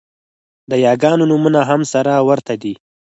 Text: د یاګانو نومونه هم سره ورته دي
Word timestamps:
د 0.69 0.71
یاګانو 0.85 1.23
نومونه 1.31 1.61
هم 1.69 1.81
سره 1.93 2.13
ورته 2.29 2.53
دي 2.61 2.73